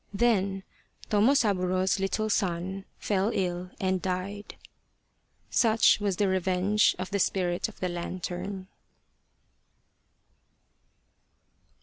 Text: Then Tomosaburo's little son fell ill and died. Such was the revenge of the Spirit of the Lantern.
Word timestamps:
Then 0.15 0.63
Tomosaburo's 1.11 1.99
little 1.99 2.27
son 2.27 2.85
fell 2.97 3.29
ill 3.35 3.69
and 3.79 4.01
died. 4.01 4.55
Such 5.51 5.99
was 5.99 6.15
the 6.15 6.27
revenge 6.27 6.95
of 6.97 7.11
the 7.11 7.19
Spirit 7.19 7.69
of 7.69 7.79
the 7.79 7.87
Lantern. 7.89 8.67